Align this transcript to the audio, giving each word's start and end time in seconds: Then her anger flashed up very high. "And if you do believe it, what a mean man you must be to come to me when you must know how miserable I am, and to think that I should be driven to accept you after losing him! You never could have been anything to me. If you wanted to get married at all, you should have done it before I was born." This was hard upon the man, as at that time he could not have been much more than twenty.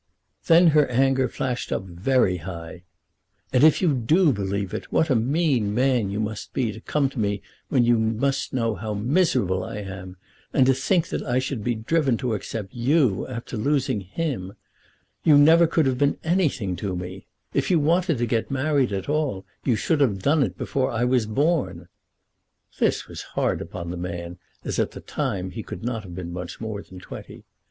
Then 0.47 0.69
her 0.69 0.87
anger 0.87 1.27
flashed 1.29 1.71
up 1.71 1.83
very 1.83 2.37
high. 2.37 2.85
"And 3.53 3.63
if 3.63 3.83
you 3.83 3.93
do 3.93 4.33
believe 4.33 4.73
it, 4.73 4.91
what 4.91 5.11
a 5.11 5.15
mean 5.15 5.75
man 5.75 6.09
you 6.09 6.19
must 6.19 6.53
be 6.55 6.71
to 6.71 6.81
come 6.81 7.07
to 7.09 7.19
me 7.19 7.43
when 7.69 7.83
you 7.85 7.99
must 7.99 8.51
know 8.51 8.73
how 8.73 8.95
miserable 8.95 9.63
I 9.63 9.77
am, 9.77 10.17
and 10.53 10.65
to 10.65 10.73
think 10.73 11.09
that 11.09 11.21
I 11.21 11.37
should 11.37 11.63
be 11.63 11.75
driven 11.75 12.17
to 12.17 12.33
accept 12.33 12.73
you 12.73 13.27
after 13.27 13.55
losing 13.55 14.01
him! 14.01 14.53
You 15.23 15.37
never 15.37 15.67
could 15.67 15.85
have 15.85 15.99
been 15.99 16.17
anything 16.23 16.75
to 16.77 16.95
me. 16.95 17.27
If 17.53 17.69
you 17.69 17.79
wanted 17.79 18.17
to 18.17 18.25
get 18.25 18.49
married 18.49 18.91
at 18.91 19.07
all, 19.07 19.45
you 19.63 19.75
should 19.75 20.01
have 20.01 20.23
done 20.23 20.41
it 20.41 20.57
before 20.57 20.89
I 20.89 21.03
was 21.05 21.27
born." 21.27 21.89
This 22.79 23.07
was 23.07 23.21
hard 23.37 23.61
upon 23.61 23.91
the 23.91 23.97
man, 23.97 24.39
as 24.63 24.79
at 24.79 24.89
that 24.93 25.05
time 25.05 25.51
he 25.51 25.61
could 25.61 25.83
not 25.83 26.01
have 26.01 26.15
been 26.15 26.33
much 26.33 26.59
more 26.59 26.81
than 26.81 26.97
twenty. 26.97 27.43